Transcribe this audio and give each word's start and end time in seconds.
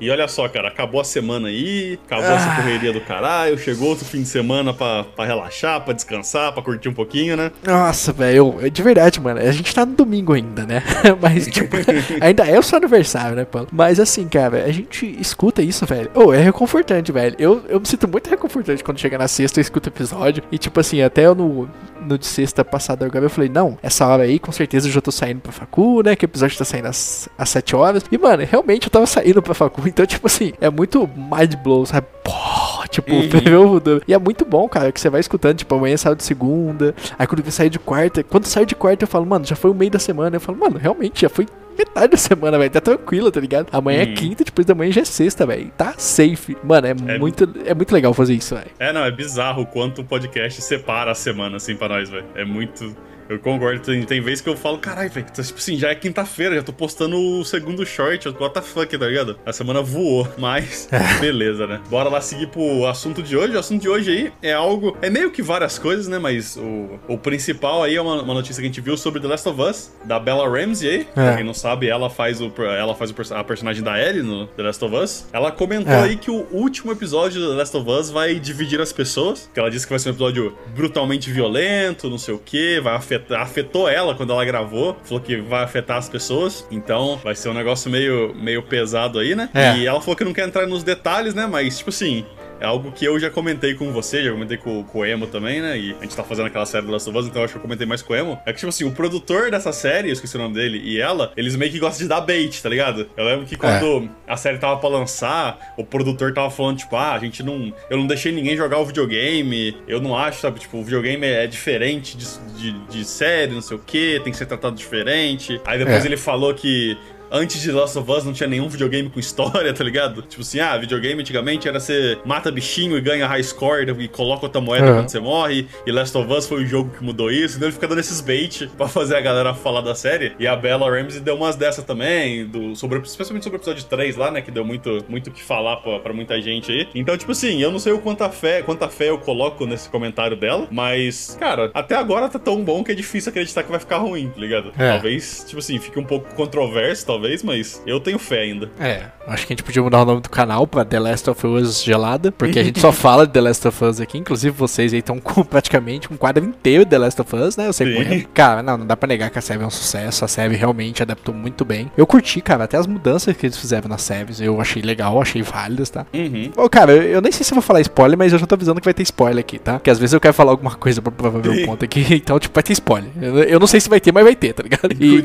E 0.00 0.10
olha 0.10 0.26
só, 0.26 0.48
cara, 0.48 0.68
acabou 0.68 1.00
a 1.00 1.04
semana 1.04 1.48
aí, 1.48 1.98
acabou 2.06 2.24
ah. 2.24 2.34
essa 2.34 2.56
correria 2.56 2.92
do 2.92 3.00
caralho, 3.00 3.58
chegou 3.58 3.88
outro 3.88 4.04
fim 4.04 4.22
de 4.22 4.28
semana 4.28 4.72
pra, 4.72 5.04
pra 5.04 5.26
relaxar, 5.26 5.80
pra 5.82 5.92
descansar, 5.92 6.52
pra 6.52 6.62
curtir 6.62 6.88
um 6.88 6.94
pouquinho, 6.94 7.36
né? 7.36 7.50
Nossa, 7.62 8.12
velho, 8.12 8.56
de 8.72 8.82
verdade, 8.82 9.20
mano, 9.20 9.40
a 9.40 9.52
gente 9.52 9.74
tá 9.74 9.84
no 9.84 9.94
domingo 9.94 10.32
ainda, 10.32 10.64
né? 10.64 10.82
Mas, 11.20 11.46
tipo, 11.46 11.76
ainda 12.20 12.46
é 12.46 12.58
o 12.58 12.62
seu 12.62 12.78
aniversário, 12.78 13.36
né, 13.36 13.44
Paulo? 13.44 13.68
Mas 13.70 14.00
assim, 14.00 14.26
cara, 14.26 14.64
a 14.64 14.72
gente 14.72 15.06
escuta 15.20 15.60
isso, 15.60 15.84
velho. 15.84 16.10
Ô, 16.14 16.26
oh, 16.26 16.32
é 16.32 16.40
reconfortante, 16.40 17.12
velho. 17.12 17.36
Eu, 17.38 17.62
eu 17.68 17.78
me 17.78 17.86
sinto 17.86 18.08
muito 18.08 18.28
reconfortante 18.30 18.82
quando 18.82 18.98
chega 18.98 19.18
na 19.18 19.28
sexta 19.28 19.60
e 19.60 19.62
escuto 19.62 19.88
o 19.88 19.92
episódio. 19.92 20.42
E, 20.50 20.56
tipo 20.56 20.80
assim, 20.80 21.02
até 21.02 21.26
eu 21.26 21.34
no, 21.34 21.68
no 22.00 22.18
de 22.18 22.26
sexta 22.26 22.64
passada 22.64 23.06
agora 23.06 23.24
eu 23.24 23.30
falei, 23.30 23.48
não, 23.48 23.78
essa 23.82 24.06
hora 24.06 24.24
aí, 24.24 24.38
com 24.38 24.52
certeza 24.52 24.88
eu 24.88 24.92
já 24.92 25.00
tô 25.00 25.10
saindo 25.10 25.40
pra 25.40 25.52
facu, 25.52 26.02
né? 26.02 26.16
Que 26.16 26.24
o 26.24 26.26
episódio 26.26 26.56
tá 26.56 26.64
saindo 26.64 26.86
às, 26.86 27.28
às 27.36 27.48
7 27.50 27.76
horas. 27.76 28.04
E, 28.10 28.18
mano, 28.18 28.44
realmente 28.48 28.86
eu 28.86 28.90
tava 28.90 29.06
saindo 29.06 29.42
pra 29.42 29.54
facu 29.54 29.82
então, 29.88 30.06
tipo 30.06 30.26
assim, 30.26 30.52
é 30.60 30.70
muito 30.70 31.08
mind 31.08 31.54
blow, 31.62 31.84
sabe? 31.86 32.06
Pô, 32.24 32.88
tipo, 32.88 33.12
uhum. 33.12 34.00
E 34.06 34.14
é 34.14 34.18
muito 34.18 34.44
bom, 34.44 34.68
cara, 34.68 34.92
que 34.92 35.00
você 35.00 35.10
vai 35.10 35.20
escutando, 35.20 35.58
tipo, 35.58 35.74
amanhã 35.74 35.96
saiu 35.96 36.14
de 36.14 36.24
segunda, 36.24 36.94
aí 37.18 37.26
quando 37.26 37.44
você 37.44 37.50
sair 37.50 37.70
de 37.70 37.78
quarta, 37.78 38.22
quando 38.22 38.46
sai 38.46 38.64
de 38.66 38.74
quarta 38.74 39.04
eu 39.04 39.08
falo, 39.08 39.26
mano, 39.26 39.44
já 39.44 39.56
foi 39.56 39.70
o 39.70 39.74
meio 39.74 39.90
da 39.90 39.98
semana. 39.98 40.36
Eu 40.36 40.40
falo, 40.40 40.58
mano, 40.58 40.78
realmente, 40.78 41.22
já 41.22 41.28
foi 41.28 41.46
metade 41.80 42.12
da 42.12 42.16
semana, 42.16 42.58
velho. 42.58 42.70
Tá 42.70 42.80
tranquilo, 42.80 43.30
tá 43.30 43.40
ligado? 43.40 43.68
Amanhã 43.72 44.02
é 44.02 44.06
uhum. 44.06 44.14
quinta, 44.14 44.44
depois 44.44 44.66
da 44.66 44.74
manhã 44.74 44.92
já 44.92 45.00
é 45.00 45.04
sexta, 45.04 45.46
velho. 45.46 45.70
Tá 45.76 45.94
safe. 45.96 46.56
Mano, 46.62 46.86
é, 46.86 46.90
é, 46.90 47.18
muito, 47.18 47.48
é 47.64 47.74
muito 47.74 47.92
legal 47.92 48.12
fazer 48.12 48.34
isso, 48.34 48.54
velho. 48.54 48.70
É, 48.78 48.92
não, 48.92 49.04
é 49.04 49.10
bizarro 49.10 49.62
o 49.62 49.66
quanto 49.66 50.02
o 50.02 50.04
podcast 50.04 50.60
separa 50.62 51.10
a 51.10 51.14
semana, 51.14 51.56
assim, 51.56 51.74
pra 51.74 51.88
nós, 51.88 52.08
velho. 52.08 52.26
É 52.34 52.44
muito. 52.44 52.94
Eu 53.30 53.38
concordo, 53.38 53.80
tem, 53.80 54.02
tem 54.02 54.20
vezes 54.20 54.40
que 54.40 54.48
eu 54.48 54.56
falo, 54.56 54.78
caralho, 54.78 55.08
velho, 55.08 55.24
tá, 55.26 55.40
tipo 55.40 55.56
assim, 55.56 55.78
já 55.78 55.90
é 55.90 55.94
quinta-feira, 55.94 56.56
já 56.56 56.64
tô 56.64 56.72
postando 56.72 57.16
o 57.16 57.44
segundo 57.44 57.86
short, 57.86 58.28
what 58.28 58.52
the 58.52 58.60
fuck, 58.60 58.98
tá 58.98 59.06
ligado? 59.06 59.38
A 59.46 59.52
semana 59.52 59.80
voou, 59.80 60.26
mas 60.36 60.88
beleza, 61.20 61.64
né? 61.64 61.80
Bora 61.88 62.08
lá 62.08 62.20
seguir 62.20 62.48
pro 62.48 62.86
assunto 62.86 63.22
de 63.22 63.36
hoje. 63.36 63.54
O 63.54 63.58
assunto 63.60 63.82
de 63.82 63.88
hoje 63.88 64.10
aí 64.10 64.32
é 64.42 64.52
algo, 64.52 64.96
é 65.00 65.08
meio 65.08 65.30
que 65.30 65.42
várias 65.42 65.78
coisas, 65.78 66.08
né? 66.08 66.18
Mas 66.18 66.56
o, 66.56 66.98
o 67.06 67.16
principal 67.16 67.84
aí 67.84 67.94
é 67.94 68.02
uma, 68.02 68.20
uma 68.20 68.34
notícia 68.34 68.60
que 68.60 68.66
a 68.66 68.68
gente 68.68 68.80
viu 68.80 68.96
sobre 68.96 69.20
The 69.20 69.28
Last 69.28 69.48
of 69.48 69.62
Us, 69.62 69.92
da 70.04 70.18
Bella 70.18 70.48
Ramsey 70.48 70.90
aí. 70.90 71.00
É. 71.02 71.04
Pra 71.12 71.36
quem 71.36 71.44
não 71.44 71.54
sabe, 71.54 71.88
ela 71.88 72.10
faz, 72.10 72.40
o, 72.40 72.52
ela 72.64 72.96
faz 72.96 73.12
o, 73.12 73.34
a 73.34 73.44
personagem 73.44 73.84
da 73.84 73.96
Ellie 73.96 74.24
no 74.24 74.48
The 74.48 74.62
Last 74.64 74.84
of 74.84 74.96
Us. 74.96 75.26
Ela 75.32 75.52
comentou 75.52 75.92
é. 75.92 76.02
aí 76.02 76.16
que 76.16 76.32
o 76.32 76.48
último 76.50 76.90
episódio 76.90 77.40
do 77.40 77.50
The 77.50 77.54
Last 77.54 77.76
of 77.76 77.88
Us 77.88 78.10
vai 78.10 78.40
dividir 78.40 78.80
as 78.80 78.92
pessoas, 78.92 79.48
que 79.54 79.60
ela 79.60 79.70
disse 79.70 79.86
que 79.86 79.92
vai 79.92 80.00
ser 80.00 80.08
um 80.08 80.12
episódio 80.14 80.58
brutalmente 80.74 81.30
violento, 81.30 82.10
não 82.10 82.18
sei 82.18 82.34
o 82.34 82.38
que, 82.38 82.80
vai 82.80 82.96
afetar 82.96 83.19
afetou 83.30 83.88
ela 83.88 84.14
quando 84.14 84.32
ela 84.32 84.44
gravou. 84.44 84.96
Falou 85.04 85.20
que 85.20 85.36
vai 85.36 85.62
afetar 85.62 85.96
as 85.96 86.08
pessoas. 86.08 86.66
Então 86.70 87.18
vai 87.22 87.34
ser 87.34 87.48
um 87.48 87.54
negócio 87.54 87.90
meio, 87.90 88.34
meio 88.34 88.62
pesado 88.62 89.18
aí, 89.18 89.34
né? 89.34 89.48
É. 89.54 89.76
E 89.76 89.86
ela 89.86 90.00
falou 90.00 90.16
que 90.16 90.24
não 90.24 90.32
quer 90.32 90.46
entrar 90.46 90.66
nos 90.66 90.82
detalhes, 90.82 91.34
né? 91.34 91.46
Mas, 91.46 91.78
tipo 91.78 91.90
assim, 91.90 92.24
é 92.60 92.66
algo 92.66 92.92
que 92.92 93.04
eu 93.04 93.18
já 93.18 93.30
comentei 93.30 93.74
com 93.74 93.90
você, 93.92 94.22
já 94.22 94.30
comentei 94.30 94.58
com, 94.58 94.84
com 94.84 94.98
o 94.98 95.04
Emo 95.04 95.26
também, 95.26 95.60
né? 95.60 95.78
E 95.78 95.96
a 95.98 96.02
gente 96.02 96.14
tá 96.14 96.22
fazendo 96.22 96.46
aquela 96.46 96.66
série 96.66 96.84
do 96.84 96.92
Last 96.92 97.08
of 97.08 97.18
Us, 97.18 97.26
então 97.26 97.40
eu 97.40 97.44
acho 97.44 97.54
que 97.54 97.58
eu 97.58 97.62
comentei 97.62 97.86
mais 97.86 98.02
com 98.02 98.12
o 98.12 98.16
Emo. 98.16 98.38
É 98.44 98.52
que, 98.52 98.58
tipo 98.58 98.68
assim, 98.68 98.84
o 98.84 98.92
produtor 98.92 99.50
dessa 99.50 99.72
série, 99.72 100.08
eu 100.08 100.12
esqueci 100.12 100.36
o 100.36 100.38
nome 100.38 100.54
dele, 100.54 100.80
e 100.84 101.00
ela, 101.00 101.32
eles 101.36 101.56
meio 101.56 101.72
que 101.72 101.78
gostam 101.78 102.04
de 102.04 102.08
dar 102.08 102.20
bait, 102.20 102.62
tá 102.62 102.68
ligado? 102.68 103.08
Eu 103.16 103.24
lembro 103.24 103.46
que 103.46 103.56
quando 103.56 104.04
é. 104.04 104.08
a 104.28 104.36
série 104.36 104.58
tava 104.58 104.78
pra 104.78 104.88
lançar, 104.88 105.74
o 105.76 105.84
produtor 105.84 106.34
tava 106.34 106.50
falando, 106.50 106.78
tipo, 106.78 106.94
ah, 106.96 107.12
a 107.12 107.18
gente 107.18 107.42
não. 107.42 107.72
Eu 107.88 107.96
não 107.96 108.06
deixei 108.06 108.30
ninguém 108.30 108.56
jogar 108.56 108.78
o 108.78 108.84
videogame, 108.84 109.76
eu 109.88 110.00
não 110.00 110.16
acho, 110.16 110.40
sabe? 110.40 110.60
Tipo, 110.60 110.78
o 110.78 110.84
videogame 110.84 111.26
é 111.26 111.46
diferente 111.46 112.16
de, 112.16 112.26
de, 112.56 112.72
de 112.88 113.04
série, 113.04 113.52
não 113.52 113.62
sei 113.62 113.76
o 113.76 113.80
que, 113.80 114.20
tem 114.22 114.32
que 114.32 114.38
ser 114.38 114.46
tratado 114.46 114.76
diferente. 114.76 115.60
Aí 115.64 115.78
depois 115.78 116.04
é. 116.04 116.08
ele 116.08 116.16
falou 116.16 116.52
que 116.54 116.96
antes 117.30 117.60
de 117.60 117.70
Last 117.70 117.98
of 117.98 118.10
Us 118.10 118.24
não 118.24 118.32
tinha 118.32 118.48
nenhum 118.48 118.68
videogame 118.68 119.08
com 119.08 119.20
história, 119.20 119.72
tá 119.74 119.84
ligado? 119.84 120.22
Tipo 120.22 120.42
assim, 120.42 120.60
ah, 120.60 120.76
videogame 120.76 121.20
antigamente 121.20 121.68
era 121.68 121.78
você 121.78 122.18
mata 122.24 122.50
bichinho 122.50 122.96
e 122.96 123.00
ganha 123.00 123.26
high 123.26 123.42
score 123.42 123.90
e 123.98 124.08
coloca 124.08 124.46
outra 124.46 124.60
moeda 124.60 124.86
uhum. 124.86 124.94
quando 124.94 125.08
você 125.08 125.20
morre. 125.20 125.66
E 125.86 125.92
Last 125.92 126.16
of 126.16 126.32
Us 126.32 126.46
foi 126.46 126.64
o 126.64 126.66
jogo 126.66 126.90
que 126.96 127.04
mudou 127.04 127.30
isso. 127.30 127.56
Então 127.56 127.68
ele 127.68 127.74
fica 127.74 127.88
dando 127.88 128.00
esses 128.00 128.20
bait 128.20 128.68
pra 128.76 128.88
fazer 128.88 129.16
a 129.16 129.20
galera 129.20 129.54
falar 129.54 129.80
da 129.80 129.94
série. 129.94 130.32
E 130.38 130.46
a 130.46 130.56
Bella 130.56 130.90
Ramsey 130.90 131.20
deu 131.20 131.36
umas 131.36 131.56
dessa 131.56 131.82
também, 131.82 132.46
do, 132.46 132.74
sobre, 132.74 132.98
especialmente 133.00 133.44
sobre 133.44 133.58
o 133.58 133.60
episódio 133.60 133.84
3 133.84 134.16
lá, 134.16 134.30
né? 134.30 134.40
Que 134.40 134.50
deu 134.50 134.64
muito 134.64 135.04
muito 135.08 135.30
que 135.30 135.42
falar 135.42 135.76
pra, 135.78 135.98
pra, 135.98 136.12
muita 136.12 136.40
gente 136.40 136.70
aí. 136.70 136.88
Então, 136.94 137.16
tipo 137.16 137.32
assim, 137.32 137.62
eu 137.62 137.70
não 137.70 137.78
sei 137.78 137.92
o 137.92 137.98
quanta 137.98 138.28
fé, 138.28 138.62
quanta 138.62 138.88
fé 138.88 139.10
eu 139.10 139.18
coloco 139.18 139.66
nesse 139.66 139.88
comentário 139.88 140.36
dela, 140.36 140.66
mas, 140.70 141.36
cara, 141.38 141.70
até 141.74 141.94
agora 141.96 142.28
tá 142.28 142.38
tão 142.38 142.62
bom 142.62 142.82
que 142.82 142.92
é 142.92 142.94
difícil 142.94 143.30
acreditar 143.30 143.62
que 143.62 143.70
vai 143.70 143.80
ficar 143.80 143.98
ruim, 143.98 144.28
tá 144.28 144.40
ligado? 144.40 144.72
É. 144.78 144.92
Talvez, 144.92 145.44
tipo 145.46 145.58
assim, 145.58 145.78
fique 145.78 145.98
um 145.98 146.04
pouco 146.04 146.34
controverso, 146.34 147.06
talvez 147.06 147.19
talvez, 147.20 147.42
mas 147.42 147.82
eu 147.86 148.00
tenho 148.00 148.18
fé 148.18 148.40
ainda. 148.40 148.70
É, 148.80 149.04
acho 149.26 149.46
que 149.46 149.52
a 149.52 149.56
gente 149.56 149.62
podia 149.62 149.82
mudar 149.82 150.02
o 150.02 150.04
nome 150.04 150.22
do 150.22 150.30
canal 150.30 150.66
pra 150.66 150.84
The 150.84 150.98
Last 150.98 151.28
of 151.28 151.46
Us 151.46 151.82
Gelada, 151.82 152.32
porque 152.32 152.58
a 152.58 152.64
gente 152.64 152.80
só 152.80 152.90
fala 152.92 153.26
de 153.26 153.32
The 153.32 153.40
Last 153.42 153.68
of 153.68 153.84
Us 153.84 154.00
aqui, 154.00 154.16
inclusive 154.16 154.56
vocês 154.56 154.92
aí 154.92 155.00
estão 155.00 155.20
com 155.20 155.44
praticamente 155.44 156.10
um 156.10 156.16
quadro 156.16 156.44
inteiro 156.44 156.84
de 156.84 156.90
The 156.90 156.98
Last 156.98 157.20
of 157.20 157.36
Us, 157.36 157.56
né? 157.56 157.66
Eu 157.68 157.72
sei 157.74 157.94
muito. 157.94 158.28
Cara, 158.30 158.62
não, 158.62 158.78
não 158.78 158.86
dá 158.86 158.96
pra 158.96 159.06
negar 159.06 159.30
que 159.30 159.38
a 159.38 159.42
série 159.42 159.62
é 159.62 159.66
um 159.66 159.70
sucesso, 159.70 160.24
a 160.24 160.28
série 160.28 160.56
realmente 160.56 161.02
adaptou 161.02 161.34
muito 161.34 161.64
bem. 161.64 161.90
Eu 161.96 162.06
curti, 162.06 162.40
cara, 162.40 162.64
até 162.64 162.78
as 162.78 162.86
mudanças 162.86 163.36
que 163.36 163.46
eles 163.46 163.58
fizeram 163.58 163.88
nas 163.88 164.02
séries, 164.02 164.40
eu 164.40 164.60
achei 164.60 164.82
legal, 164.82 165.20
achei 165.20 165.42
válidas, 165.42 165.90
tá? 165.90 166.06
Uhum. 166.14 166.50
Ô, 166.56 166.68
cara, 166.68 166.92
eu, 166.92 167.02
eu 167.02 167.20
nem 167.20 167.30
sei 167.30 167.44
se 167.44 167.52
eu 167.52 167.56
vou 167.56 167.62
falar 167.62 167.80
spoiler, 167.82 168.16
mas 168.16 168.32
eu 168.32 168.38
já 168.38 168.46
tô 168.46 168.54
avisando 168.54 168.80
que 168.80 168.86
vai 168.86 168.94
ter 168.94 169.02
spoiler 169.02 169.40
aqui, 169.40 169.58
tá? 169.58 169.74
Porque 169.74 169.90
às 169.90 169.98
vezes 169.98 170.14
eu 170.14 170.20
quero 170.20 170.32
falar 170.32 170.52
alguma 170.52 170.74
coisa 170.74 171.02
pra, 171.02 171.30
ver 171.30 171.50
um 171.50 171.66
ponto 171.66 171.84
aqui, 171.84 172.06
então, 172.14 172.38
tipo, 172.38 172.54
vai 172.54 172.62
ter 172.62 172.72
spoiler. 172.72 173.10
Eu, 173.20 173.38
eu, 173.40 173.60
não 173.60 173.66
sei 173.66 173.80
se 173.80 173.88
vai 173.88 174.00
ter, 174.00 174.12
mas 174.12 174.24
vai 174.24 174.34
ter, 174.34 174.54
tá 174.54 174.62
ligado? 174.62 174.92
E, 174.98 175.22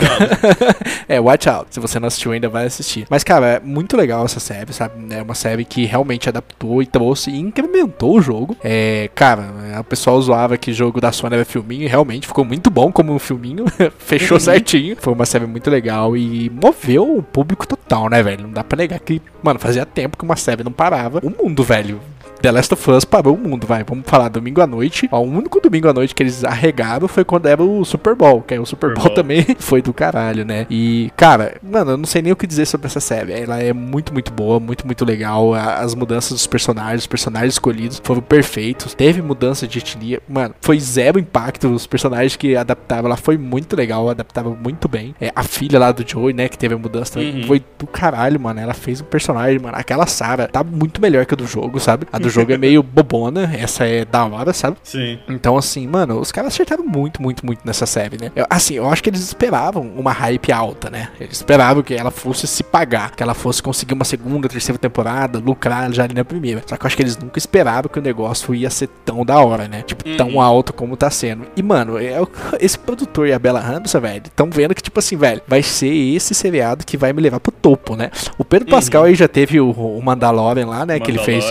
é, 1.07 1.19
watch 1.19 1.47
out. 1.47 1.67
Se 1.69 1.79
você 1.87 1.99
não 1.99 2.07
assistiu 2.07 2.31
ainda, 2.31 2.49
vai 2.49 2.65
assistir. 2.65 3.05
Mas, 3.09 3.23
cara, 3.23 3.45
é 3.47 3.59
muito 3.59 3.95
legal 3.97 4.25
essa 4.25 4.39
série, 4.39 4.73
sabe? 4.73 4.93
É 5.13 5.21
uma 5.21 5.35
série 5.35 5.65
que 5.65 5.85
realmente 5.85 6.29
adaptou 6.29 6.81
e 6.81 6.85
trouxe 6.85 7.31
e 7.31 7.39
incrementou 7.39 8.17
o 8.17 8.21
jogo. 8.21 8.55
É, 8.63 9.09
cara, 9.13 9.43
o 9.79 9.83
pessoal 9.83 10.21
zoava 10.21 10.57
que 10.57 10.71
o 10.71 10.73
jogo 10.73 10.99
da 11.01 11.11
Sony 11.11 11.35
era 11.35 11.45
filminho 11.45 11.83
e 11.83 11.87
realmente 11.87 12.27
ficou 12.27 12.45
muito 12.45 12.69
bom 12.69 12.91
como 12.91 13.13
um 13.13 13.19
filminho. 13.19 13.65
Fechou 13.97 14.39
certinho. 14.39 14.95
Foi 14.99 15.13
uma 15.13 15.25
série 15.25 15.45
muito 15.45 15.69
legal 15.69 16.15
e 16.15 16.49
moveu 16.49 17.17
o 17.17 17.23
público 17.23 17.67
total, 17.67 18.09
né, 18.09 18.21
velho? 18.21 18.43
Não 18.43 18.51
dá 18.51 18.63
pra 18.63 18.77
negar 18.77 18.99
que, 18.99 19.21
mano, 19.43 19.59
fazia 19.59 19.85
tempo 19.85 20.17
que 20.17 20.23
uma 20.23 20.35
série 20.35 20.63
não 20.63 20.71
parava. 20.71 21.19
O 21.23 21.29
mundo, 21.29 21.63
velho, 21.63 21.99
The 22.41 22.51
Last 22.51 22.73
of 22.73 22.91
Us 22.91 23.05
parou 23.05 23.35
o 23.35 23.37
mundo, 23.37 23.65
vai. 23.65 23.83
Vamos 23.83 24.05
falar 24.07 24.29
domingo 24.29 24.61
à 24.61 24.67
noite. 24.67 25.07
Ó, 25.11 25.19
o 25.19 25.29
único 25.29 25.59
domingo 25.59 25.89
à 25.89 25.93
noite 25.93 26.13
que 26.13 26.23
eles 26.23 26.43
arregaram 26.43 27.07
foi 27.07 27.23
quando 27.23 27.47
era 27.47 27.61
o 27.61 27.83
Super 27.83 28.15
Bowl, 28.15 28.41
que 28.41 28.53
aí 28.53 28.59
o 28.59 28.65
Super, 28.65 28.89
Super 28.89 28.95
Bowl, 28.95 29.05
Bowl 29.05 29.15
também 29.15 29.45
foi 29.59 29.81
do 29.81 29.93
caralho, 29.93 30.45
né? 30.45 30.67
E, 30.69 31.11
cara, 31.15 31.57
mano, 31.61 31.91
eu 31.91 31.97
não 31.97 32.05
sei 32.05 32.21
nem 32.21 32.31
o 32.31 32.35
que 32.35 32.47
dizer 32.47 32.65
sobre 32.65 32.87
essa 32.87 32.99
série. 32.99 33.33
Ela 33.33 33.61
é 33.61 33.73
muito, 33.73 34.13
muito 34.13 34.31
boa, 34.31 34.59
muito, 34.59 34.85
muito 34.85 35.03
legal. 35.05 35.53
As 35.53 35.95
mudanças 35.95 36.31
dos 36.31 36.47
personagens, 36.47 37.01
os 37.01 37.07
personagens 37.07 37.53
escolhidos 37.53 38.01
foram 38.03 38.21
perfeitos. 38.21 38.93
Teve 38.93 39.21
mudança 39.21 39.67
de 39.67 39.79
etnia. 39.79 40.21
Mano, 40.27 40.53
foi 40.61 40.79
zero 40.79 41.19
impacto. 41.19 41.67
Os 41.69 41.87
personagens 41.87 42.35
que 42.35 42.55
adaptavam 42.55 43.09
lá 43.09 43.17
foi 43.17 43.37
muito 43.37 43.75
legal, 43.75 44.09
adaptava 44.09 44.49
muito 44.49 44.87
bem. 44.87 45.15
É, 45.19 45.31
a 45.35 45.43
filha 45.43 45.79
lá 45.79 45.91
do 45.91 46.07
Joey, 46.07 46.33
né, 46.33 46.47
que 46.47 46.57
teve 46.57 46.75
a 46.75 46.77
mudança 46.77 47.13
também, 47.13 47.41
uhum. 47.41 47.47
foi 47.47 47.63
do 47.77 47.87
caralho, 47.87 48.39
mano. 48.39 48.59
Ela 48.59 48.73
fez 48.73 49.01
um 49.01 49.05
personagem, 49.05 49.59
mano. 49.59 49.75
Aquela 49.77 50.05
Sarah 50.05 50.47
tá 50.47 50.63
muito 50.63 51.01
melhor 51.01 51.25
que 51.25 51.33
a 51.33 51.37
do 51.37 51.47
jogo, 51.47 51.79
sabe? 51.79 52.07
A 52.11 52.19
do 52.25 52.29
jogo 52.29 52.51
é 52.51 52.57
meio 52.57 52.81
bobona, 52.81 53.51
essa 53.55 53.85
é 53.85 54.03
da 54.03 54.25
hora, 54.25 54.53
sabe? 54.53 54.77
Sim. 54.83 55.19
Então, 55.29 55.57
assim, 55.57 55.87
mano, 55.87 56.19
os 56.19 56.31
caras 56.31 56.53
acertaram 56.53 56.83
muito, 56.85 57.21
muito, 57.21 57.45
muito 57.45 57.61
nessa 57.65 57.85
série, 57.85 58.17
né? 58.19 58.31
Eu, 58.35 58.45
assim, 58.49 58.75
eu 58.75 58.89
acho 58.89 59.03
que 59.03 59.09
eles 59.09 59.21
esperavam 59.21 59.83
uma 59.95 60.11
hype 60.11 60.51
alta, 60.51 60.89
né? 60.89 61.09
Eles 61.19 61.37
esperavam 61.37 61.83
que 61.83 61.93
ela 61.93 62.11
fosse 62.11 62.47
se 62.47 62.63
pagar, 62.63 63.15
que 63.15 63.21
ela 63.21 63.33
fosse 63.33 63.61
conseguir 63.61 63.93
uma 63.93 64.05
segunda, 64.05 64.47
terceira 64.47 64.77
temporada, 64.77 65.39
lucrar 65.39 65.91
já 65.93 66.03
ali 66.03 66.13
na 66.13 66.25
primeira. 66.25 66.61
Só 66.65 66.75
que 66.77 66.83
eu 66.83 66.87
acho 66.87 66.95
que 66.95 67.03
eles 67.03 67.17
nunca 67.17 67.37
esperavam 67.37 67.89
que 67.89 67.99
o 67.99 68.01
negócio 68.01 68.53
ia 68.55 68.69
ser 68.69 68.89
tão 69.03 69.25
da 69.25 69.39
hora, 69.39 69.67
né? 69.67 69.83
Tipo, 69.83 70.07
uhum. 70.07 70.17
tão 70.17 70.41
alto 70.41 70.73
como 70.73 70.97
tá 70.97 71.09
sendo. 71.09 71.45
E, 71.55 71.61
mano, 71.61 71.97
é, 71.97 72.15
esse 72.59 72.77
produtor 72.77 73.27
e 73.27 73.33
a 73.33 73.39
Bella 73.39 73.59
Ramsey, 73.59 74.01
velho, 74.01 74.23
estão 74.25 74.49
vendo 74.49 74.73
que, 74.73 74.81
tipo 74.81 74.99
assim, 74.99 75.15
velho, 75.15 75.41
vai 75.47 75.61
ser 75.61 75.93
esse 75.93 76.33
seriado 76.33 76.85
que 76.85 76.97
vai 76.97 77.13
me 77.13 77.21
levar 77.21 77.39
pro 77.39 77.51
topo, 77.51 77.95
né? 77.95 78.09
O 78.37 78.45
Pedro 78.45 78.69
Pascal 78.69 79.03
uhum. 79.03 79.07
aí 79.09 79.15
já 79.15 79.27
teve 79.27 79.59
o, 79.59 79.71
o 79.71 80.01
Mandalorian 80.01 80.67
lá, 80.67 80.85
né? 80.85 80.99
Que 80.99 81.11
ele 81.11 81.19
fez. 81.19 81.45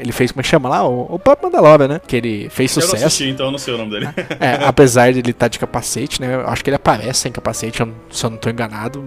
Ele 0.00 0.12
fez 0.12 0.32
como 0.32 0.40
é 0.40 0.42
que 0.42 0.48
chama 0.48 0.68
lá? 0.68 0.86
O, 0.86 1.14
o 1.14 1.18
próprio 1.18 1.50
Mandalorian, 1.50 1.88
né? 1.88 2.00
Que 2.06 2.16
ele 2.16 2.48
fez 2.48 2.70
sucesso. 2.70 2.96
Eu 2.96 3.00
não 3.00 3.06
assisti, 3.06 3.28
então 3.28 3.46
eu 3.46 3.52
não 3.52 3.58
sei 3.58 3.74
o 3.74 3.78
nome 3.78 3.90
dele. 3.90 4.08
É, 4.40 4.64
apesar 4.64 5.12
de 5.12 5.18
ele 5.18 5.30
estar 5.30 5.46
tá 5.46 5.48
de 5.48 5.58
capacete, 5.58 6.20
né? 6.20 6.34
Eu 6.34 6.48
acho 6.48 6.64
que 6.64 6.70
ele 6.70 6.76
aparece 6.76 7.20
sem 7.20 7.32
capacete, 7.32 7.82
se 8.10 8.24
eu 8.24 8.30
não 8.30 8.38
tô 8.38 8.48
enganado 8.48 9.04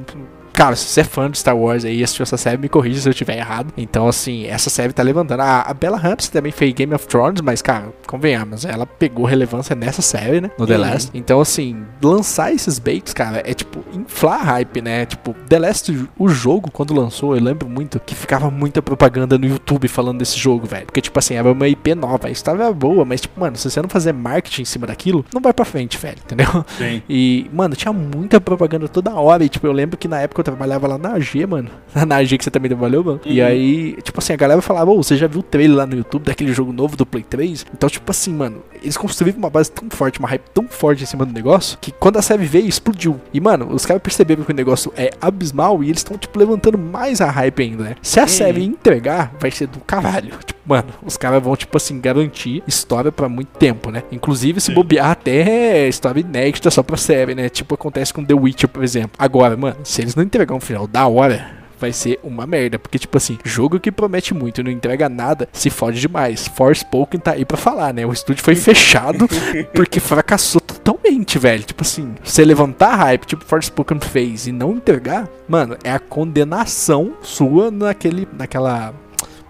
cara, 0.54 0.76
se 0.76 0.86
você 0.86 1.02
é 1.02 1.04
fã 1.04 1.30
de 1.30 1.38
Star 1.38 1.58
Wars 1.58 1.84
aí 1.86 2.00
e 2.00 2.04
assistiu 2.04 2.24
essa 2.24 2.38
série, 2.38 2.58
me 2.58 2.70
corrija 2.70 3.02
se 3.02 3.08
eu 3.08 3.12
estiver 3.12 3.38
errado. 3.38 3.74
Então, 3.78 4.08
assim, 4.08 4.46
essa 4.46 4.70
série 4.70 4.94
tá 4.94 5.04
levantando. 5.04 5.42
A, 5.42 5.62
a 5.62 5.74
Bella 5.74 5.98
Ramsey 5.98 6.32
também 6.32 6.52
fez 6.52 6.74
Game 6.74 6.94
of 6.94 7.08
Thrones, 7.08 7.42
mas, 7.42 7.62
cara, 7.62 7.92
convenhamos, 8.08 8.64
ela 8.66 8.86
pegou 8.86 9.26
relevância 9.26 9.76
nessa 9.76 10.02
série, 10.02 10.40
né? 10.42 10.52
No 10.58 10.66
The 10.68 10.76
Uhum. 10.76 10.82
Last. 10.82 11.12
Então, 11.14 11.40
assim, 11.42 11.84
lançar 12.02 12.54
esses 12.54 12.80
baits, 12.80 13.14
cara, 13.14 13.42
é 13.46 13.54
tipo 13.54 13.84
inflar 13.94 14.40
a 14.42 14.44
hype, 14.44 14.82
né? 14.82 15.06
Tipo, 15.06 15.34
The 15.48 15.60
Last, 15.60 16.08
o 16.18 16.30
jogo, 16.30 16.70
quando 16.72 16.94
lançou, 16.94 17.36
eu 17.36 17.42
lembro 17.42 17.68
muito 17.68 18.00
que 18.00 18.14
ficava 18.16 18.50
muita 18.52 18.82
propaganda 18.82 19.38
no 19.38 19.46
YouTube 19.46 19.88
falando 19.88 20.20
desse 20.20 20.38
jogo, 20.38 20.68
velho. 20.68 20.86
Porque, 20.86 21.02
tipo 21.02 21.18
assim, 21.18 21.36
era 21.36 21.52
uma 21.52 21.68
IP 21.68 21.96
nova, 21.96 22.28
a 22.28 22.32
história 22.32 22.64
era 22.64 22.74
boa, 22.74 23.04
mas, 23.06 23.22
tipo, 23.22 23.40
mano, 23.40 23.56
se 23.58 23.70
você 23.70 23.82
não 23.82 23.90
fazer 23.90 24.14
marketing 24.14 24.62
em 24.64 24.66
cima 24.66 24.88
daquilo, 24.88 25.26
não 25.34 25.42
vai 25.42 25.54
pra 25.54 25.66
frente, 25.66 25.98
velho, 25.98 26.18
entendeu? 26.24 26.66
Sim. 26.78 27.02
E, 27.10 27.50
mano, 27.54 27.76
tinha 27.76 27.94
muita 27.94 28.40
propaganda 28.42 28.88
toda 28.88 29.14
hora. 29.16 29.44
E, 29.44 29.50
tipo, 29.50 29.66
eu 29.66 29.72
lembro 29.72 29.98
que 29.98 30.08
na 30.08 30.20
época 30.20 30.43
eu 30.50 30.56
trabalhava 30.56 30.88
lá 30.88 30.98
na 30.98 31.14
AG, 31.16 31.46
mano. 31.46 31.70
Na 32.08 32.18
AG 32.18 32.38
que 32.38 32.44
você 32.44 32.52
também 32.52 32.70
trabalhou, 32.70 33.04
mano. 33.04 33.22
E 33.26 33.40
Uhum. 33.42 33.48
aí, 33.48 33.98
tipo 34.04 34.20
assim, 34.20 34.34
a 34.34 34.36
galera 34.36 34.62
falava, 34.62 34.92
ô, 34.92 35.02
você 35.02 35.16
já 35.18 35.28
viu 35.28 35.40
o 35.40 35.44
trailer 35.44 35.78
lá 35.78 35.86
no 35.86 35.96
YouTube 35.96 36.24
daquele 36.24 36.54
jogo 36.54 36.72
novo 36.74 36.96
do 36.96 37.06
Play 37.06 37.24
3? 37.24 37.66
Então, 37.74 37.90
tipo 37.90 38.10
assim, 38.12 38.34
mano, 38.34 38.62
eles 38.82 38.98
construíram 38.98 39.38
uma 39.40 39.50
base 39.50 39.72
tão 39.72 39.90
forte, 39.90 40.20
uma 40.20 40.28
hype 40.28 40.44
tão 40.54 40.68
forte 40.68 41.04
em 41.04 41.06
cima 41.06 41.26
do 41.26 41.34
negócio, 41.34 41.78
que 41.80 41.92
quando 41.92 42.18
a 42.18 42.22
série 42.22 42.46
veio, 42.46 42.68
explodiu. 42.68 43.20
E, 43.34 43.40
mano, 43.40 43.68
os 43.74 43.86
caras 43.86 44.02
perceberam 44.02 44.44
que 44.44 44.52
o 44.52 44.56
negócio 44.56 44.92
é 44.98 45.12
abismal 45.22 45.84
e 45.84 45.88
eles 45.88 46.00
estão, 46.00 46.18
tipo, 46.18 46.38
levantando 46.38 46.78
mais 46.78 47.22
a 47.22 47.30
hype 47.30 47.62
ainda, 47.64 47.84
né? 47.84 47.96
Se 48.02 48.20
a 48.20 48.28
série 48.28 48.64
entregar, 48.64 49.34
vai 49.40 49.52
ser 49.52 49.68
do 49.68 49.80
caralho. 49.80 50.34
Tipo, 50.46 50.53
mano, 50.66 50.90
os 51.04 51.18
caras 51.18 51.44
vão, 51.44 51.56
tipo 51.56 51.76
assim, 51.78 52.00
garantir 52.00 52.64
história 52.68 53.12
pra 53.12 53.30
muito 53.30 53.58
tempo, 53.58 53.92
né? 53.92 54.04
Inclusive, 54.12 54.62
se 54.62 54.72
bobear 54.72 55.12
até 55.12 55.88
história 55.88 56.22
inédita 56.22 56.72
só 56.72 56.84
pra 56.84 56.98
série, 56.98 57.36
né? 57.36 57.50
Tipo, 57.50 57.76
acontece 57.76 58.14
com 58.14 58.24
The 58.24 58.34
Witcher, 58.34 58.70
por 58.70 58.84
exemplo. 58.84 59.12
Agora, 59.18 59.56
mano, 59.58 59.78
se 59.84 60.02
eles 60.02 60.16
não 60.16 60.24
entregar 60.24 60.56
um 60.56 60.60
final 60.60 60.88
da 60.88 61.08
hora, 61.08 61.64
vai 61.84 61.92
ser 61.92 62.18
uma 62.24 62.48
merda. 62.48 62.80
Porque, 62.80 62.98
tipo 62.98 63.18
assim, 63.18 63.38
jogo 63.44 63.80
que 63.80 63.92
promete 63.92 64.34
muito 64.34 64.62
e 64.62 64.64
não 64.64 64.72
entrega 64.72 65.10
nada, 65.10 65.50
se 65.52 65.70
fode 65.70 66.00
demais. 66.00 66.48
Forspoken 66.48 67.20
tá 67.20 67.32
aí 67.32 67.44
pra 67.44 67.58
falar, 67.58 67.94
né? 67.94 68.06
O 68.06 68.14
estúdio 68.14 68.44
foi 68.44 68.56
fechado 68.58 69.28
porque 69.74 70.00
fracassou 70.00 70.62
totalmente, 70.62 71.38
velho. 71.38 71.64
Tipo 71.64 71.84
assim, 71.84 72.16
você 72.24 72.46
levantar 72.46 72.94
a 72.94 72.96
hype, 72.96 73.26
tipo 73.26 73.44
Forspoken 73.44 74.00
fez, 74.00 74.48
e 74.48 74.52
não 74.52 74.72
entregar, 74.72 75.28
mano, 75.48 75.78
é 75.84 75.92
a 75.92 76.00
condenação 76.00 77.14
sua 77.22 77.70
naquele, 77.70 78.28
naquela... 78.34 78.94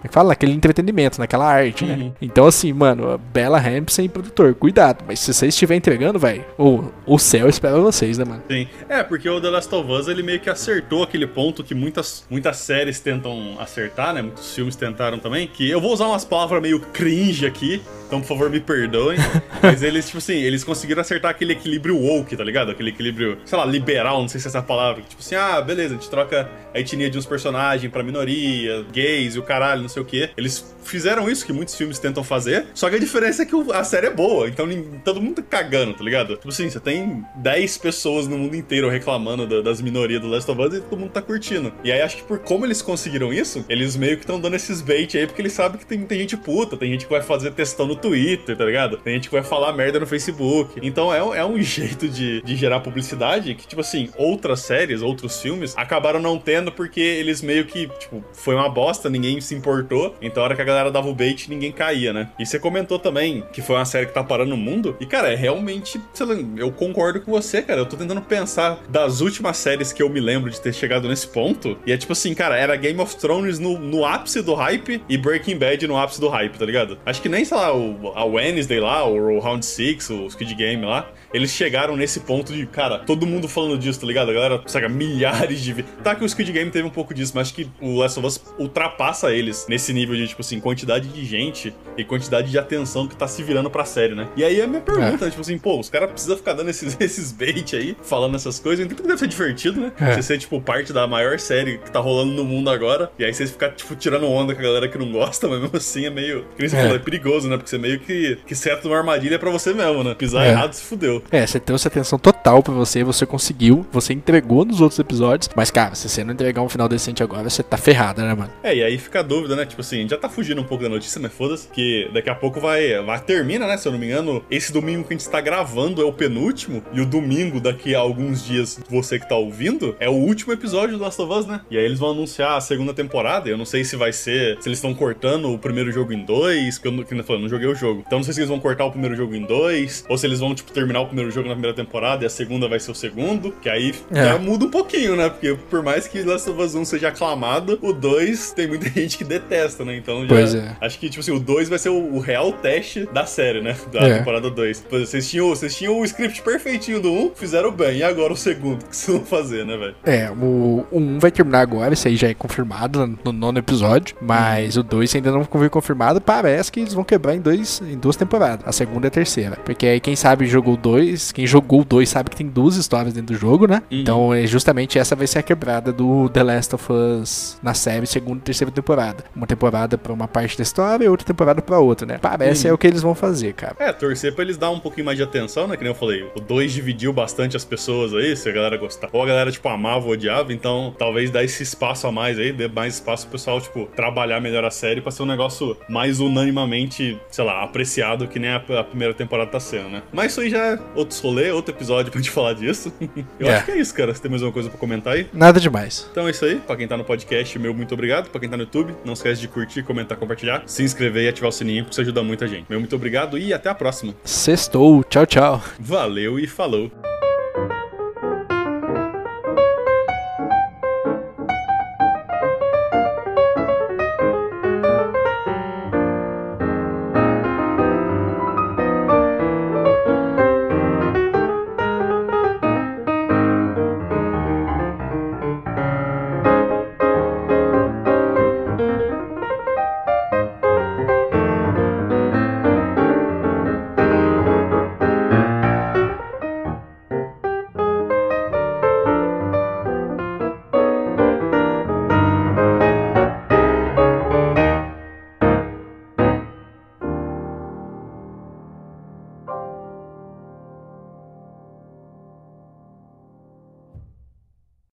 É 0.04 0.08
que 0.08 0.12
fala? 0.12 0.28
Naquele 0.28 0.52
entretenimento, 0.52 1.18
naquela 1.18 1.50
arte, 1.50 1.86
né? 1.86 1.94
Uhum. 1.94 2.12
Então, 2.20 2.46
assim, 2.46 2.74
mano, 2.74 3.10
a 3.10 3.16
Bella 3.16 3.58
Ramsey, 3.58 4.06
produtor, 4.06 4.54
cuidado. 4.54 5.02
Mas 5.06 5.18
se 5.18 5.32
você 5.32 5.46
estiver 5.46 5.76
entregando, 5.76 6.18
velho, 6.18 6.44
o, 6.58 6.84
o 7.06 7.18
céu 7.18 7.48
espera 7.48 7.80
vocês, 7.80 8.18
né, 8.18 8.24
mano? 8.26 8.42
Sim. 8.50 8.68
É, 8.86 9.02
porque 9.02 9.26
o 9.26 9.40
The 9.40 9.48
Last 9.48 9.74
of 9.74 9.90
Us 9.90 10.06
ele 10.06 10.22
meio 10.22 10.40
que 10.40 10.50
acertou 10.50 11.02
aquele 11.02 11.26
ponto 11.26 11.64
que 11.64 11.74
muitas, 11.74 12.26
muitas 12.28 12.58
séries 12.58 13.00
tentam 13.00 13.56
acertar, 13.58 14.12
né? 14.12 14.20
Muitos 14.20 14.54
filmes 14.54 14.76
tentaram 14.76 15.18
também. 15.18 15.46
Que 15.46 15.70
eu 15.70 15.80
vou 15.80 15.94
usar 15.94 16.06
umas 16.06 16.24
palavras 16.24 16.60
meio 16.60 16.80
cringe 16.80 17.46
aqui, 17.46 17.80
então 18.06 18.20
por 18.20 18.28
favor 18.28 18.50
me 18.50 18.60
perdoem. 18.60 19.16
mas 19.62 19.82
eles, 19.82 20.04
tipo 20.04 20.18
assim, 20.18 20.34
eles 20.34 20.62
conseguiram 20.62 21.00
acertar 21.00 21.30
aquele 21.30 21.52
equilíbrio 21.52 21.96
woke, 21.96 22.36
tá 22.36 22.44
ligado? 22.44 22.70
Aquele 22.70 22.90
equilíbrio, 22.90 23.38
sei 23.46 23.56
lá, 23.56 23.64
liberal, 23.64 24.20
não 24.20 24.28
sei 24.28 24.38
se 24.38 24.48
é 24.48 24.50
essa 24.50 24.62
palavra. 24.62 25.02
Tipo 25.02 25.22
assim, 25.22 25.34
ah, 25.34 25.62
beleza, 25.62 25.94
a 25.94 25.96
gente 25.96 26.10
troca 26.10 26.50
a 26.74 26.78
etnia 26.78 27.08
de 27.08 27.16
uns 27.16 27.24
personagens 27.24 27.90
pra 27.90 28.02
minoria, 28.02 28.84
gays 28.92 29.34
e 29.34 29.38
o 29.38 29.42
caralho, 29.42 29.80
não 29.80 29.88
sei 29.94 30.02
o 30.02 30.04
quê. 30.06 30.30
Eles 30.36 30.74
fizeram 30.84 31.30
isso 31.30 31.46
que 31.46 31.52
muitos 31.52 31.74
filmes 31.74 31.98
tentam 31.98 32.22
fazer, 32.22 32.66
só 32.74 32.90
que 32.90 32.96
a 32.96 32.98
diferença 32.98 33.42
é 33.42 33.46
que 33.46 33.54
a 33.72 33.84
série 33.84 34.06
é 34.08 34.10
boa, 34.10 34.48
então 34.48 34.66
todo 35.04 35.20
mundo 35.20 35.36
tá 35.36 35.42
cagando, 35.42 35.94
tá 35.94 36.04
ligado? 36.04 36.36
Tipo 36.36 36.48
assim, 36.50 36.68
você 36.68 36.78
tem 36.78 37.24
10 37.36 37.78
pessoas 37.78 38.26
no 38.28 38.36
mundo 38.36 38.54
inteiro 38.54 38.88
reclamando 38.88 39.46
da- 39.46 39.60
das 39.62 39.80
minorias 39.80 40.20
do 40.20 40.28
Last 40.28 40.50
of 40.50 40.60
Us 40.60 40.74
e 40.74 40.80
todo 40.82 40.98
mundo 40.98 41.10
tá 41.10 41.22
curtindo. 41.22 41.72
E 41.82 41.90
aí 41.90 42.00
acho 42.02 42.16
que 42.18 42.22
por 42.24 42.38
como 42.40 42.66
eles 42.66 42.82
conseguiram 42.82 43.32
isso, 43.32 43.64
eles 43.68 43.96
meio 43.96 44.16
que 44.16 44.22
estão 44.24 44.38
dando 44.38 44.56
esses 44.56 44.80
bait 44.82 45.16
aí, 45.16 45.26
porque 45.26 45.40
eles 45.40 45.52
sabem 45.52 45.78
que 45.78 45.86
tem, 45.86 46.00
tem 46.04 46.18
gente 46.20 46.36
puta, 46.36 46.76
tem 46.76 46.90
gente 46.92 47.06
que 47.06 47.10
vai 47.12 47.22
fazer 47.22 47.50
textão 47.52 47.86
no 47.86 47.96
Twitter, 47.96 48.56
tá 48.56 48.64
ligado? 48.64 48.98
Tem 48.98 49.14
gente 49.14 49.28
que 49.28 49.34
vai 49.34 49.42
falar 49.44 49.72
merda 49.72 49.98
no 50.00 50.06
Facebook. 50.06 50.78
Então 50.82 51.12
é, 51.14 51.38
é 51.38 51.44
um 51.44 51.60
jeito 51.62 52.08
de, 52.08 52.42
de 52.42 52.56
gerar 52.56 52.80
publicidade 52.80 53.54
que, 53.54 53.66
tipo 53.66 53.80
assim, 53.80 54.10
outras 54.16 54.60
séries, 54.60 55.00
outros 55.02 55.40
filmes 55.40 55.72
acabaram 55.76 56.20
não 56.20 56.38
tendo 56.38 56.70
porque 56.70 57.00
eles 57.00 57.40
meio 57.42 57.64
que, 57.64 57.88
tipo, 57.98 58.22
foi 58.32 58.54
uma 58.54 58.68
bosta, 58.68 59.08
ninguém 59.08 59.40
se 59.40 59.54
importou. 59.54 59.83
Então 60.20 60.42
a 60.42 60.46
hora 60.46 60.56
que 60.56 60.62
a 60.62 60.64
galera 60.64 60.90
dava 60.90 61.08
o 61.08 61.14
bait, 61.14 61.48
ninguém 61.48 61.72
caía, 61.72 62.12
né? 62.12 62.28
E 62.38 62.46
você 62.46 62.58
comentou 62.58 62.98
também 62.98 63.44
que 63.52 63.62
foi 63.62 63.76
uma 63.76 63.84
série 63.84 64.06
que 64.06 64.12
tá 64.12 64.22
parando 64.22 64.54
o 64.54 64.58
mundo. 64.58 64.96
E, 65.00 65.06
cara, 65.06 65.32
é 65.32 65.34
realmente, 65.34 66.00
sei 66.12 66.26
lá, 66.26 66.34
eu 66.56 66.70
concordo 66.72 67.20
com 67.20 67.30
você, 67.30 67.62
cara. 67.62 67.80
Eu 67.80 67.86
tô 67.86 67.96
tentando 67.96 68.20
pensar 68.22 68.80
das 68.88 69.20
últimas 69.20 69.56
séries 69.56 69.92
que 69.92 70.02
eu 70.02 70.08
me 70.08 70.20
lembro 70.20 70.50
de 70.50 70.60
ter 70.60 70.72
chegado 70.72 71.08
nesse 71.08 71.26
ponto. 71.26 71.76
E 71.86 71.92
é 71.92 71.96
tipo 71.96 72.12
assim, 72.12 72.34
cara, 72.34 72.56
era 72.56 72.76
Game 72.76 73.00
of 73.00 73.16
Thrones 73.16 73.58
no, 73.58 73.78
no 73.78 74.04
ápice 74.04 74.42
do 74.42 74.54
hype 74.54 75.02
e 75.08 75.16
Breaking 75.16 75.58
Bad 75.58 75.86
no 75.86 75.96
ápice 75.96 76.20
do 76.20 76.28
hype, 76.28 76.58
tá 76.58 76.64
ligado? 76.64 76.98
Acho 77.04 77.20
que 77.20 77.28
nem, 77.28 77.44
sei 77.44 77.56
lá, 77.56 77.74
o, 77.74 78.12
a 78.14 78.24
Wednesday 78.24 78.80
lá, 78.80 79.04
o 79.04 79.38
Round 79.38 79.64
6, 79.64 80.10
o 80.10 80.30
Squid 80.30 80.54
Game 80.54 80.84
lá, 80.84 81.08
eles 81.34 81.50
chegaram 81.50 81.96
nesse 81.96 82.20
ponto 82.20 82.52
de, 82.52 82.64
cara, 82.64 83.00
todo 83.00 83.26
mundo 83.26 83.46
falando 83.48 83.76
disso, 83.76 84.00
tá 84.00 84.06
ligado? 84.06 84.30
A 84.30 84.34
galera, 84.34 84.62
saca, 84.66 84.88
milhares 84.88 85.60
de. 85.60 85.82
Tá 86.02 86.14
que 86.14 86.24
o 86.24 86.28
Squid 86.28 86.50
Game 86.52 86.70
teve 86.70 86.86
um 86.86 86.90
pouco 86.90 87.12
disso, 87.12 87.32
mas 87.34 87.48
acho 87.48 87.54
que 87.54 87.68
o 87.80 87.98
Last 87.98 88.18
of 88.18 88.26
Us 88.28 88.40
ultrapassa 88.58 89.32
eles 89.32 89.66
nesse 89.68 89.92
nível 89.92 90.14
de, 90.16 90.26
tipo 90.28 90.40
assim, 90.40 90.60
quantidade 90.60 91.08
de 91.08 91.24
gente 91.24 91.74
e 91.96 92.04
quantidade 92.04 92.50
de 92.50 92.58
atenção 92.58 93.06
que 93.06 93.16
tá 93.16 93.26
se 93.28 93.42
virando 93.42 93.68
pra 93.68 93.84
série, 93.84 94.14
né? 94.14 94.28
E 94.36 94.44
aí 94.44 94.60
a 94.62 94.66
minha 94.66 94.80
pergunta, 94.80 95.26
é. 95.26 95.30
tipo 95.30 95.40
assim, 95.40 95.58
pô, 95.58 95.78
os 95.78 95.90
caras 95.90 96.10
precisam 96.10 96.36
ficar 96.36 96.52
dando 96.54 96.70
esses, 96.70 96.96
esses 97.00 97.32
bait 97.32 97.74
aí, 97.76 97.96
falando 98.02 98.36
essas 98.36 98.58
coisas, 98.60 98.84
então 98.86 99.04
deve 99.04 99.18
ser 99.18 99.26
divertido, 99.28 99.80
né? 99.80 99.92
É. 100.00 100.14
Você 100.14 100.22
ser, 100.22 100.38
tipo, 100.38 100.60
parte 100.60 100.92
da 100.92 101.06
maior 101.06 101.38
série 101.38 101.78
que 101.78 101.90
tá 101.90 101.98
rolando 102.00 102.32
no 102.32 102.44
mundo 102.44 102.70
agora, 102.70 103.10
e 103.18 103.24
aí 103.24 103.34
vocês 103.34 103.50
ficar, 103.50 103.70
tipo, 103.70 103.94
tirando 103.96 104.26
onda 104.26 104.54
com 104.54 104.60
a 104.60 104.64
galera 104.64 104.88
que 104.88 104.96
não 104.98 105.10
gosta, 105.10 105.46
mas 105.48 105.60
mesmo 105.60 105.76
assim 105.76 106.06
é 106.06 106.10
meio. 106.10 106.42
Que 106.56 106.60
nem 106.60 106.68
você 106.68 106.76
É. 106.76 106.80
falou, 106.82 106.96
é 106.96 106.98
perigoso, 107.00 107.48
né? 107.48 107.56
Porque 107.56 107.70
você 107.70 107.78
meio 107.78 107.98
que, 108.00 108.38
que 108.46 108.54
seta 108.54 108.86
uma 108.86 108.96
armadilha 108.96 109.38
pra 109.38 109.50
você 109.50 109.72
mesmo, 109.74 110.04
né? 110.04 110.14
Pisar 110.14 110.46
É. 110.46 110.50
errado 110.50 110.72
se 110.72 110.82
fudeu. 110.84 111.22
É, 111.30 111.46
você 111.46 111.58
trouxe 111.58 111.88
atenção 111.88 112.18
total 112.18 112.62
pra 112.62 112.72
você, 112.72 113.02
você 113.02 113.26
conseguiu, 113.26 113.86
você 113.90 114.12
entregou 114.12 114.64
nos 114.64 114.80
outros 114.80 114.98
episódios. 114.98 115.48
Mas, 115.54 115.70
cara, 115.70 115.94
se 115.94 116.08
você 116.08 116.24
não 116.24 116.32
entregar 116.32 116.62
um 116.62 116.68
final 116.68 116.88
decente 116.88 117.22
agora, 117.22 117.48
você 117.48 117.62
tá 117.62 117.76
ferrada, 117.76 118.22
né, 118.22 118.34
mano? 118.34 118.50
É, 118.62 118.74
e 118.74 118.82
aí 118.82 118.98
fica 118.98 119.20
a 119.20 119.22
dúvida, 119.22 119.56
né? 119.56 119.66
Tipo 119.66 119.80
assim, 119.80 120.08
já 120.08 120.16
tá 120.16 120.28
fugindo 120.28 120.60
um 120.60 120.64
pouco 120.64 120.84
da 120.84 120.90
notícia, 120.90 121.20
mas 121.20 121.32
foda-se, 121.32 121.68
que 121.68 122.08
daqui 122.12 122.30
a 122.30 122.34
pouco 122.34 122.60
vai, 122.60 123.02
vai. 123.02 123.20
Termina, 123.20 123.66
né? 123.66 123.76
Se 123.76 123.88
eu 123.88 123.92
não 123.92 123.98
me 123.98 124.06
engano, 124.06 124.44
esse 124.50 124.72
domingo 124.72 125.04
que 125.04 125.14
a 125.14 125.16
gente 125.16 125.28
tá 125.28 125.40
gravando 125.40 126.02
é 126.02 126.04
o 126.04 126.12
penúltimo, 126.12 126.82
e 126.92 127.00
o 127.00 127.06
domingo, 127.06 127.60
daqui 127.60 127.94
a 127.94 127.98
alguns 127.98 128.44
dias, 128.44 128.80
você 128.88 129.18
que 129.18 129.28
tá 129.28 129.36
ouvindo, 129.36 129.96
é 129.98 130.08
o 130.08 130.12
último 130.12 130.52
episódio 130.52 130.96
do 130.96 131.02
Last 131.02 131.20
of 131.20 131.32
Us, 131.32 131.46
né? 131.46 131.60
E 131.70 131.78
aí 131.78 131.84
eles 131.84 131.98
vão 131.98 132.10
anunciar 132.10 132.56
a 132.56 132.60
segunda 132.60 132.92
temporada. 132.92 133.48
Eu 133.48 133.56
não 133.56 133.64
sei 133.64 133.84
se 133.84 133.96
vai 133.96 134.12
ser. 134.12 134.58
Se 134.60 134.68
eles 134.68 134.78
estão 134.78 134.94
cortando 134.94 135.52
o 135.52 135.58
primeiro 135.58 135.90
jogo 135.90 136.12
em 136.12 136.24
dois, 136.24 136.78
porque 136.78 136.88
eu 136.88 136.92
não, 136.92 137.02
que 137.02 137.14
eu 137.14 137.38
não 137.38 137.48
joguei 137.48 137.68
o 137.68 137.74
jogo. 137.74 138.02
Então 138.06 138.18
não 138.18 138.24
sei 138.24 138.34
se 138.34 138.40
eles 138.40 138.48
vão 138.48 138.60
cortar 138.60 138.84
o 138.84 138.90
primeiro 138.90 139.16
jogo 139.16 139.34
em 139.34 139.42
dois, 139.42 140.04
ou 140.08 140.16
se 140.16 140.26
eles 140.26 140.40
vão, 140.40 140.54
tipo, 140.54 140.72
terminar 140.72 141.00
o 141.00 141.06
primeiro 141.14 141.30
jogo 141.30 141.48
na 141.48 141.54
primeira 141.54 141.76
temporada 141.76 142.24
e 142.24 142.26
a 142.26 142.30
segunda 142.30 142.68
vai 142.68 142.80
ser 142.80 142.90
o 142.90 142.94
segundo, 142.94 143.52
que 143.62 143.68
aí 143.68 143.94
É. 144.12 144.24
já 144.24 144.38
muda 144.38 144.64
um 144.66 144.70
pouquinho, 144.70 145.14
né? 145.16 145.28
Porque 145.28 145.56
por 145.70 145.82
mais 145.82 146.08
que 146.08 146.22
Last 146.22 146.50
of 146.50 146.60
Us 146.60 146.74
1 146.74 146.84
seja 146.84 147.08
aclamado, 147.08 147.78
o 147.80 147.92
2 147.92 148.52
tem 148.52 148.66
muita 148.66 148.88
gente 148.90 149.16
que 149.16 149.24
detesta, 149.24 149.84
né? 149.84 149.96
Então 149.96 150.26
já. 150.26 150.58
É. 150.58 150.76
Acho 150.80 150.98
que, 150.98 151.08
tipo 151.08 151.20
assim, 151.20 151.30
o 151.32 151.38
2 151.40 151.68
vai 151.68 151.78
ser 151.78 151.88
o, 151.90 152.14
o 152.14 152.18
real 152.18 152.52
teste 152.52 153.06
da 153.12 153.24
série, 153.26 153.60
né? 153.60 153.76
Da 153.92 154.00
É. 154.00 154.18
temporada 154.18 154.50
2. 154.50 154.80
Por 154.80 154.96
exemplo, 154.96 155.06
Vocês 155.14 155.30
tinham, 155.30 155.48
vocês 155.48 155.76
tinham 155.76 155.98
o 156.00 156.04
script 156.04 156.42
perfeitinho 156.42 157.00
do 157.00 157.12
1, 157.12 157.32
fizeram 157.34 157.70
bem. 157.70 157.98
E 157.98 158.02
agora 158.02 158.32
o 158.32 158.36
segundo? 158.36 158.82
O 158.84 158.88
que 158.88 158.96
vocês 158.96 159.16
vão 159.16 159.26
fazer, 159.26 159.64
né, 159.64 159.76
velho? 159.76 159.94
É, 160.04 160.30
o, 160.30 160.84
o 160.90 160.98
1 160.98 161.18
vai 161.18 161.30
terminar 161.30 161.60
agora, 161.60 161.92
esse 161.94 162.08
aí 162.08 162.16
já 162.16 162.28
é 162.28 162.34
confirmado 162.34 163.06
no, 163.06 163.18
no 163.24 163.32
nono 163.32 163.58
episódio. 163.58 164.16
Mas 164.20 164.76
o 164.76 164.82
2 164.82 165.14
ainda 165.14 165.30
não 165.30 165.44
foi 165.44 165.68
confirmado. 165.68 166.20
Parece 166.20 166.70
que 166.72 166.80
eles 166.80 166.92
vão 166.94 167.04
quebrar 167.04 167.34
em, 167.34 167.40
dois, 167.40 167.80
em 167.86 167.96
duas 167.96 168.16
temporadas. 168.16 168.66
A 168.66 168.72
segunda 168.72 169.06
e 169.06 169.08
a 169.08 169.10
terceira. 169.10 169.56
Porque 169.64 169.86
aí 169.86 170.00
quem 170.00 170.16
sabe 170.16 170.46
jogou 170.46 170.74
o 170.74 170.76
2, 171.04 171.32
quem 171.32 171.46
jogou 171.46 171.80
o 171.80 171.84
2 171.84 172.08
sabe 172.08 172.30
que 172.30 172.36
tem 172.36 172.46
duas 172.46 172.76
histórias 172.76 173.12
dentro 173.14 173.34
do 173.34 173.38
jogo, 173.40 173.66
né? 173.66 173.82
Uhum. 173.90 173.98
Então 174.00 174.34
é 174.34 174.46
justamente 174.46 174.98
essa 174.98 175.14
vai 175.16 175.26
ser 175.26 175.38
a 175.38 175.42
quebrada 175.42 175.92
do 175.92 176.28
The 176.28 176.42
Last 176.42 176.74
of 176.74 176.92
Us 176.92 177.58
na 177.62 177.74
série, 177.74 178.06
segunda 178.06 178.38
e 178.38 178.42
terceira 178.42 178.70
temporada. 178.70 179.24
Uma 179.34 179.46
temporada 179.46 179.96
pra 179.98 180.12
uma 180.12 180.28
parte 180.28 180.56
da 180.56 180.62
história 180.62 181.04
e 181.04 181.08
outra 181.08 181.26
temporada 181.26 181.60
pra 181.62 181.78
outra, 181.78 182.06
né? 182.06 182.18
Parece 182.20 182.66
Uhum. 182.66 182.70
é 182.70 182.74
o 182.74 182.78
que 182.78 182.86
eles 182.86 183.02
vão 183.02 183.14
fazer, 183.14 183.52
cara. 183.54 183.76
É, 183.78 183.92
torcer 183.92 184.34
pra 184.34 184.44
eles 184.44 184.56
dar 184.56 184.70
um 184.70 184.78
pouquinho 184.80 185.06
mais 185.06 185.16
de 185.18 185.24
atenção, 185.24 185.66
né? 185.66 185.76
Que 185.76 185.82
nem 185.82 185.92
eu 185.92 185.98
falei, 185.98 186.24
o 186.34 186.40
2 186.40 186.72
dividiu 186.72 187.12
bastante 187.12 187.56
as 187.56 187.64
pessoas 187.64 188.12
aí, 188.14 188.36
se 188.36 188.48
a 188.48 188.52
galera 188.52 188.76
gostar. 188.76 189.08
Ou 189.12 189.22
a 189.22 189.26
galera, 189.26 189.50
tipo, 189.50 189.68
amava 189.68 190.06
ou 190.06 190.12
odiava, 190.12 190.52
então 190.52 190.94
talvez 190.98 191.30
dar 191.30 191.44
esse 191.44 191.62
espaço 191.62 192.06
a 192.06 192.12
mais 192.12 192.38
aí, 192.38 192.52
dê 192.52 192.68
mais 192.68 192.94
espaço 192.94 193.24
pro 193.26 193.32
pessoal, 193.32 193.60
tipo, 193.60 193.86
trabalhar 193.96 194.40
melhor 194.40 194.64
a 194.64 194.70
série 194.70 195.00
pra 195.00 195.10
ser 195.10 195.22
um 195.22 195.26
negócio 195.26 195.76
mais 195.88 196.20
unanimamente, 196.20 197.18
sei 197.30 197.44
lá, 197.44 197.62
apreciado 197.62 198.26
que 198.28 198.38
nem 198.38 198.50
a, 198.50 198.56
a 198.56 198.84
primeira 198.84 199.12
temporada 199.14 199.50
tá 199.50 199.60
sendo, 199.60 199.88
né? 199.88 200.02
Mas 200.12 200.32
isso 200.32 200.40
aí 200.40 200.50
já 200.50 200.58
é 200.58 200.78
outros 200.94 201.20
rolê, 201.20 201.50
outro 201.50 201.74
episódio 201.74 202.10
pra 202.12 202.20
gente 202.20 202.30
falar 202.30 202.54
disso. 202.54 202.92
eu 203.38 203.48
É. 203.48 203.56
acho 203.56 203.64
que 203.66 203.70
é 203.72 203.78
isso, 203.78 203.94
cara. 203.94 204.14
Você 204.14 204.20
tem 204.22 204.30
mais 204.30 204.42
alguma 204.42 204.52
coisa 204.54 204.68
pra 204.68 204.78
comentar 204.78 205.14
aí? 205.14 205.26
Nada 205.32 205.58
demais. 205.60 206.08
Então 206.10 206.26
é 206.26 206.30
isso 206.30 206.44
aí. 206.44 206.56
Pra 206.56 206.76
quem 206.76 206.86
tá 206.88 206.96
no 206.96 207.04
podcast, 207.04 207.58
meu 207.58 207.72
muito 207.74 207.94
obrigado. 207.94 208.30
Pra 208.30 208.40
quem 208.40 208.48
tá 208.48 208.56
no 208.56 208.62
YouTube, 208.64 208.94
não 209.04 209.12
esquece 209.14 209.40
de 209.40 209.48
curtir, 209.48 209.82
comentar, 209.82 210.16
compartilhar, 210.18 210.62
se 210.66 210.82
inscrever 210.82 211.24
e 211.24 211.28
ativar 211.28 211.48
o 211.48 211.52
sininho, 211.52 211.84
porque 211.84 211.92
isso 211.94 212.00
ajuda 212.00 212.22
muito 212.22 212.44
a 212.44 212.46
gente. 212.46 212.66
Meu 212.68 212.78
muito 212.80 212.94
obrigado 212.96 213.38
e 213.38 213.52
até 213.52 213.68
a 213.68 213.74
próxima. 213.74 214.14
Sextou. 214.24 215.02
Tchau, 215.04 215.26
tchau. 215.26 215.62
Valeu 215.78 216.38
e 216.38 216.46
falou! 216.46 217.23